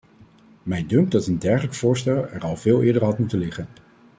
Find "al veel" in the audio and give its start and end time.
2.41-2.83